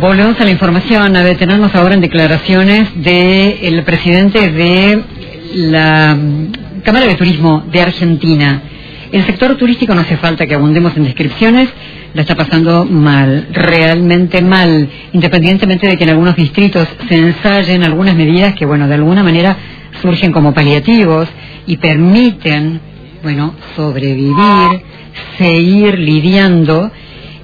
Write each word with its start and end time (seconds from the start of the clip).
Volvemos 0.00 0.40
a 0.40 0.44
la 0.44 0.52
información, 0.52 1.16
a 1.16 1.24
detenernos 1.24 1.74
ahora 1.74 1.94
en 1.94 2.00
declaraciones 2.00 2.88
del 3.02 3.82
presidente 3.82 4.48
de 4.48 5.02
la 5.54 6.16
Cámara 6.84 7.06
de 7.06 7.16
Turismo 7.16 7.64
de 7.72 7.80
Argentina. 7.80 8.62
El 9.10 9.26
sector 9.26 9.56
turístico 9.56 9.96
no 9.96 10.02
hace 10.02 10.16
falta 10.18 10.46
que 10.46 10.54
abundemos 10.54 10.96
en 10.96 11.02
descripciones, 11.02 11.68
la 12.14 12.22
está 12.22 12.36
pasando 12.36 12.84
mal, 12.84 13.48
realmente 13.50 14.40
mal, 14.40 14.88
independientemente 15.12 15.88
de 15.88 15.96
que 15.96 16.04
en 16.04 16.10
algunos 16.10 16.36
distritos 16.36 16.86
se 17.08 17.16
ensayen 17.16 17.82
algunas 17.82 18.14
medidas 18.14 18.54
que, 18.54 18.66
bueno, 18.66 18.86
de 18.86 18.94
alguna 18.94 19.24
manera 19.24 19.56
surgen 20.00 20.30
como 20.30 20.54
paliativos 20.54 21.28
y 21.66 21.76
permiten, 21.76 22.80
bueno, 23.24 23.52
sobrevivir, 23.74 24.80
seguir 25.38 25.98
lidiando 25.98 26.88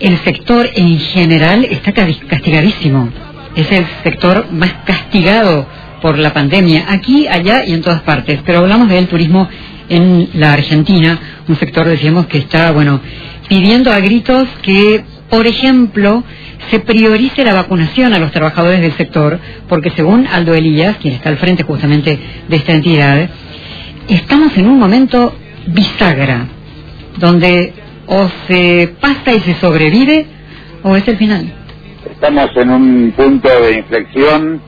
el 0.00 0.18
sector 0.24 0.68
en 0.74 0.98
general 0.98 1.64
está 1.70 1.92
castigadísimo. 1.92 3.10
Es 3.54 3.70
el 3.70 3.86
sector 4.02 4.50
más 4.50 4.72
castigado 4.84 5.66
por 6.00 6.18
la 6.18 6.32
pandemia, 6.32 6.86
aquí, 6.88 7.26
allá 7.28 7.64
y 7.66 7.72
en 7.74 7.82
todas 7.82 8.00
partes. 8.00 8.40
Pero 8.44 8.60
hablamos 8.60 8.88
del 8.88 9.06
turismo 9.06 9.48
en 9.88 10.30
la 10.34 10.54
Argentina, 10.54 11.18
un 11.46 11.56
sector, 11.56 11.86
decíamos, 11.86 12.26
que 12.26 12.38
está, 12.38 12.72
bueno, 12.72 13.00
pidiendo 13.48 13.92
a 13.92 14.00
gritos 14.00 14.48
que, 14.62 15.04
por 15.28 15.46
ejemplo, 15.46 16.24
se 16.70 16.80
priorice 16.80 17.44
la 17.44 17.54
vacunación 17.54 18.14
a 18.14 18.18
los 18.18 18.30
trabajadores 18.30 18.80
del 18.80 18.92
sector, 18.92 19.38
porque 19.68 19.90
según 19.90 20.26
Aldo 20.26 20.54
Elías, 20.54 20.96
quien 20.98 21.14
está 21.14 21.28
al 21.28 21.36
frente 21.36 21.64
justamente 21.64 22.18
de 22.48 22.56
esta 22.56 22.72
entidad, 22.72 23.28
estamos 24.08 24.56
en 24.56 24.66
un 24.66 24.78
momento 24.78 25.34
bisagra, 25.66 26.46
donde 27.18 27.74
o 28.10 28.28
se 28.48 28.96
pasa 29.00 29.32
y 29.32 29.40
se 29.40 29.54
sobrevive 29.60 30.26
o 30.82 30.96
es 30.96 31.06
el 31.06 31.16
final. 31.16 31.52
Estamos 32.10 32.50
en 32.56 32.70
un 32.70 33.12
punto 33.12 33.48
de 33.48 33.74
inflexión, 33.74 34.60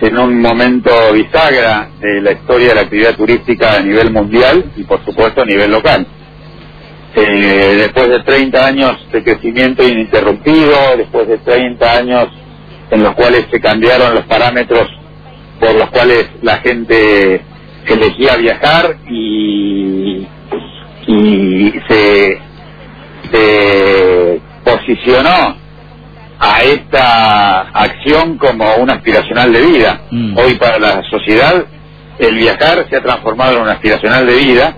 en 0.00 0.18
un 0.18 0.40
momento 0.40 0.90
bisagra 1.12 1.88
de 2.00 2.20
la 2.20 2.32
historia 2.32 2.70
de 2.70 2.74
la 2.74 2.80
actividad 2.80 3.14
turística 3.14 3.76
a 3.76 3.80
nivel 3.80 4.10
mundial 4.10 4.72
y 4.76 4.82
por 4.82 5.04
supuesto 5.04 5.42
a 5.42 5.44
nivel 5.44 5.70
local. 5.70 6.04
Eh, 7.14 7.74
después 7.76 8.08
de 8.08 8.20
30 8.24 8.66
años 8.66 9.06
de 9.12 9.22
crecimiento 9.22 9.86
ininterrumpido, 9.86 10.96
después 10.96 11.28
de 11.28 11.38
30 11.38 11.92
años 11.92 12.28
en 12.90 13.04
los 13.04 13.14
cuales 13.14 13.46
se 13.52 13.60
cambiaron 13.60 14.16
los 14.16 14.24
parámetros 14.24 14.88
por 15.60 15.74
los 15.76 15.90
cuales 15.90 16.28
la 16.42 16.58
gente 16.58 17.40
elegía 17.86 18.36
viajar 18.36 18.96
y, 19.08 20.26
y 21.06 21.72
se 21.88 22.39
posicionó 24.90 25.56
a 26.38 26.62
esta 26.62 27.60
acción 27.60 28.38
como 28.38 28.74
una 28.76 28.94
aspiracional 28.94 29.52
de 29.52 29.60
vida. 29.60 30.02
Mm. 30.10 30.38
Hoy 30.38 30.54
para 30.54 30.78
la 30.78 31.02
sociedad 31.10 31.66
el 32.18 32.34
viajar 32.36 32.86
se 32.88 32.96
ha 32.96 33.02
transformado 33.02 33.56
en 33.56 33.62
una 33.62 33.72
aspiracional 33.72 34.26
de 34.26 34.36
vida 34.36 34.76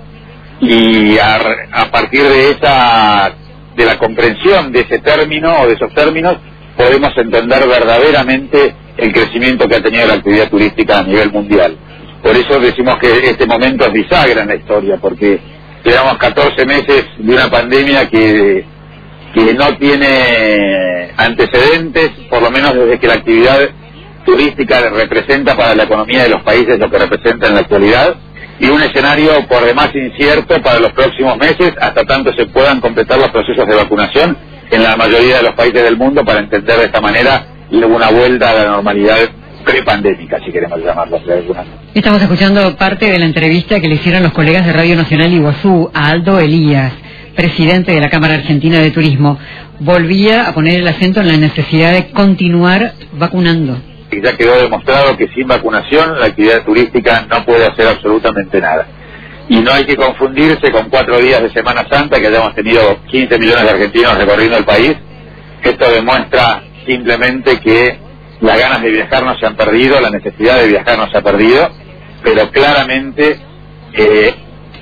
y 0.61 1.19
a, 1.19 1.91
partir 1.91 2.23
de 2.23 2.51
esa 2.51 3.33
de 3.75 3.85
la 3.85 3.99
comprensión 3.99 4.71
de 4.71 4.81
ese 4.81 4.99
término 5.01 5.53
o 5.61 5.67
de 5.67 5.75
esos 5.75 5.93
términos 5.95 6.37
podemos 6.77 7.11
entender 7.17 7.67
verdaderamente 7.67 8.75
el 8.97 9.13
crecimiento 9.13 9.67
que 9.67 9.77
ha 9.77 9.83
tenido 9.83 10.07
la 10.07 10.15
actividad 10.15 10.49
turística 10.51 10.99
a 10.99 11.03
nivel 11.03 11.33
mundial. 11.33 11.77
Por 12.23 12.37
eso 12.37 12.61
decimos 12.61 12.99
que 13.01 13.31
este 13.31 13.47
momento 13.47 13.87
es 13.87 13.93
bisagra 13.93 14.43
en 14.43 14.49
la 14.49 14.55
historia, 14.55 14.99
porque 15.01 15.41
llevamos 15.85 16.19
14 16.19 16.65
meses 16.65 17.07
de 17.19 17.35
una 17.35 17.51
pandemia 17.51 18.09
que, 18.09 18.65
que 19.35 19.55
no 19.55 19.77
tiene 19.79 21.11
antecedentes, 21.17 22.11
por 22.29 22.43
lo 22.43 22.51
menos 22.51 22.75
desde 22.75 22.99
que 22.99 23.07
la 23.07 23.15
actividad 23.15 23.59
turística 24.25 24.81
representa 24.91 25.57
para 25.57 25.75
la 25.75 25.85
economía 25.85 26.25
de 26.25 26.29
los 26.29 26.43
países 26.43 26.79
lo 26.79 26.91
que 26.91 26.99
representa 26.99 27.49
en 27.49 27.55
la 27.55 27.61
actualidad, 27.61 28.15
y 28.61 28.67
un 28.67 28.81
escenario 28.81 29.47
por 29.49 29.65
demás 29.65 29.91
incierto 29.95 30.61
para 30.63 30.79
los 30.79 30.93
próximos 30.93 31.37
meses, 31.39 31.73
hasta 31.81 32.05
tanto 32.05 32.33
se 32.35 32.47
puedan 32.47 32.81
completar 32.81 33.19
los 33.19 33.31
procesos 33.31 33.67
de 33.67 33.75
vacunación 33.75 34.37
en 34.71 34.83
la 34.83 34.97
mayoría 34.97 35.39
de 35.39 35.43
los 35.43 35.55
países 35.55 35.83
del 35.83 35.97
mundo 35.97 36.25
para 36.25 36.41
entender 36.41 36.79
de 36.79 36.85
esta 36.85 37.01
manera 37.01 37.47
una 37.71 38.11
vuelta 38.11 38.51
a 38.51 38.55
la 38.55 38.65
normalidad 38.71 39.17
prepandémica, 39.65 40.39
si 40.45 40.53
queremos 40.53 40.81
llamarlo 40.81 41.21
Estamos 41.95 42.23
escuchando 42.23 42.77
parte 42.77 43.11
de 43.11 43.19
la 43.19 43.27
entrevista 43.27 43.81
que 43.81 43.89
le 43.89 43.95
hicieron 43.95 44.23
los 44.23 44.33
colegas 44.33 44.67
de 44.67 44.73
Radio 44.73 44.97
Nacional 44.97 45.33
Iguazú 45.33 45.91
a 45.95 46.11
Aldo 46.11 46.39
Elías, 46.39 46.93
presidente 47.35 47.93
de 47.93 48.01
la 48.01 48.11
Cámara 48.11 48.35
Argentina 48.35 48.79
de 48.79 48.91
Turismo. 48.91 49.39
Volvía 49.81 50.49
a 50.49 50.55
poner 50.55 50.81
el 50.81 50.89
acento 50.89 51.21
en 51.21 51.29
la 51.29 51.37
necesidad 51.37 51.93
de 51.93 52.11
continuar 52.11 52.95
vacunando. 53.13 53.79
Y 54.11 54.23
ya 54.23 54.37
quedó 54.37 54.61
demostrado 54.61 55.17
que 55.17 55.29
sin 55.29 55.49
vacunación 55.49 56.19
la 56.19 56.27
actividad 56.27 56.65
turística 56.65 57.27
no 57.29 57.45
puede 57.45 57.67
hacer 57.67 57.89
absolutamente 57.89 58.61
nada. 58.61 58.87
Y 59.49 59.61
no 59.61 59.73
hay 59.73 59.85
que 59.85 59.97
confundirse 59.97 60.71
con 60.71 60.89
cuatro 60.89 61.19
días 61.19 61.43
de 61.43 61.51
Semana 61.51 61.87
Santa, 61.91 62.21
que 62.21 62.27
hayamos 62.27 62.55
tenido 62.55 63.03
15 63.11 63.39
millones 63.39 63.65
de 63.65 63.71
argentinos 63.71 64.19
recorriendo 64.19 64.59
el 64.59 64.65
país. 64.65 64.95
Esto 65.63 65.91
demuestra 65.91 66.63
simplemente 66.87 67.59
que 67.61 67.99
las 68.41 68.59
ganas 68.59 68.83
de 68.83 68.91
viajar 68.91 69.25
no 69.25 69.39
se 69.39 69.47
han 69.47 69.57
perdido, 69.57 70.01
la 70.01 70.11
necesidad 70.11 70.61
de 70.61 70.69
viajar 70.69 70.99
no 70.99 71.11
se 71.11 71.19
ha 71.19 71.23
perdido, 71.23 71.71
pero 72.23 72.51
claramente 72.51 73.39
eh, 73.95 74.35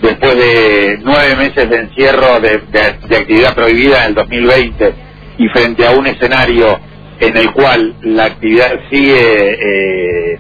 después 0.03 0.35
de 0.37 0.99
nueve 1.03 1.37
meses 1.37 1.69
de 1.69 1.77
encierro 1.77 2.41
de, 2.41 3.17
actividad 3.17 3.55
prohibida 3.55 4.05
en 4.05 4.09
el 4.11 4.15
2020 4.15 4.95
y 5.39 5.49
frente 5.49 5.87
a 5.87 5.93
un 5.93 6.07
escenario 6.07 6.79
en 7.19 7.37
el 7.37 7.53
cual 7.53 7.97
la 8.03 8.25
actividad 8.25 8.71
sigue 8.91 10.35
eh, 10.35 10.39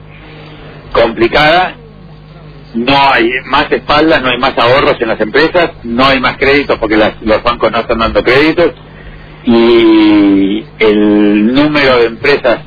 complicada, 0.93 1.77
no 2.75 2.97
hay 3.13 3.29
más 3.47 3.71
espaldas, 3.71 4.23
no 4.23 4.31
hay 4.31 4.39
más 4.39 4.57
ahorros 4.57 4.97
en 5.01 5.09
las 5.09 5.21
empresas, 5.21 5.73
no 5.83 6.07
hay 6.07 6.21
más 6.21 6.37
créditos 6.39 6.79
porque 6.79 6.97
los 6.97 7.43
bancos 7.43 7.71
no 7.71 7.81
están 7.81 7.99
dando 7.99 8.23
créditos 8.23 8.73
y 9.45 10.65
el 10.79 11.53
número 11.53 11.99
de 11.99 12.07
empresas 12.07 12.61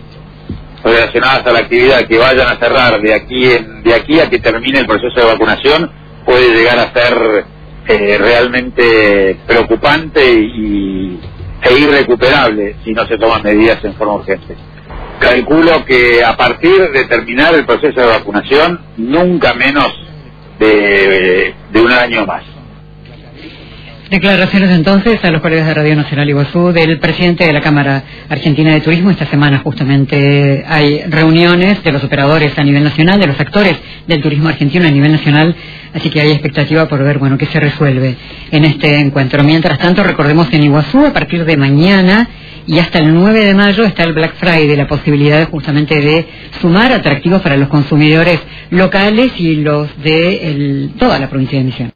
relacionadas 0.83 1.47
a 1.47 1.51
la 1.51 1.59
actividad 1.59 2.05
que 2.07 2.17
vayan 2.17 2.47
a 2.47 2.57
cerrar 2.57 3.01
de 3.01 3.13
aquí 3.13 3.45
de 3.83 3.93
aquí 3.93 4.19
a 4.19 4.29
que 4.29 4.39
termine 4.39 4.79
el 4.79 4.85
proceso 4.85 5.15
de 5.15 5.31
vacunación 5.31 6.02
puede 6.25 6.55
llegar 6.55 6.79
a 6.79 6.93
ser 6.93 7.45
eh, 7.87 8.17
realmente 8.17 9.37
preocupante 9.45 10.23
y, 10.33 11.19
e 11.61 11.73
irrecuperable 11.79 12.75
si 12.83 12.93
no 12.93 13.05
se 13.07 13.17
toman 13.17 13.43
medidas 13.43 13.83
en 13.83 13.93
forma 13.95 14.15
urgente. 14.15 14.55
Calculo 15.19 15.85
que 15.85 16.23
a 16.23 16.35
partir 16.35 16.91
de 16.91 17.05
terminar 17.05 17.53
el 17.55 17.65
proceso 17.65 17.99
de 17.99 18.07
vacunación, 18.07 18.79
nunca 18.97 19.53
menos 19.53 19.93
de 20.59 21.53
un 21.75 21.91
año 21.91 22.25
más. 22.25 22.52
Declaraciones 24.13 24.69
entonces 24.69 25.25
a 25.25 25.31
los 25.31 25.41
colegas 25.41 25.65
de 25.65 25.73
Radio 25.73 25.95
Nacional 25.95 26.29
Iguazú 26.29 26.71
del 26.71 26.99
presidente 26.99 27.45
de 27.47 27.51
la 27.51 27.61
Cámara 27.61 28.03
Argentina 28.29 28.71
de 28.71 28.79
Turismo. 28.79 29.09
Esta 29.09 29.25
semana 29.25 29.61
justamente 29.63 30.63
hay 30.67 31.01
reuniones 31.07 31.83
de 31.83 31.91
los 31.91 32.03
operadores 32.03 32.55
a 32.59 32.63
nivel 32.63 32.83
nacional, 32.83 33.19
de 33.19 33.25
los 33.25 33.39
actores 33.39 33.75
del 34.05 34.21
turismo 34.21 34.49
argentino 34.49 34.85
a 34.85 34.91
nivel 34.91 35.13
nacional, 35.13 35.55
así 35.95 36.11
que 36.11 36.21
hay 36.21 36.29
expectativa 36.29 36.87
por 36.87 37.03
ver, 37.03 37.17
bueno, 37.17 37.39
qué 37.39 37.47
se 37.47 37.59
resuelve 37.59 38.15
en 38.51 38.65
este 38.65 38.99
encuentro. 38.99 39.43
Mientras 39.43 39.79
tanto, 39.79 40.03
recordemos 40.03 40.47
que 40.47 40.57
en 40.57 40.65
Iguazú, 40.65 41.07
a 41.07 41.11
partir 41.11 41.43
de 41.43 41.57
mañana 41.57 42.29
y 42.67 42.77
hasta 42.77 42.99
el 42.99 43.15
9 43.15 43.45
de 43.45 43.55
mayo 43.55 43.83
está 43.83 44.03
el 44.03 44.13
Black 44.13 44.35
Friday, 44.35 44.75
la 44.75 44.87
posibilidad 44.87 45.49
justamente 45.49 45.99
de 45.99 46.27
sumar 46.61 46.93
atractivos 46.93 47.41
para 47.41 47.57
los 47.57 47.67
consumidores 47.67 48.39
locales 48.69 49.31
y 49.39 49.55
los 49.55 49.89
de 50.03 50.91
toda 50.99 51.17
la 51.17 51.31
provincia 51.31 51.57
de 51.57 51.63
Misión. 51.63 51.91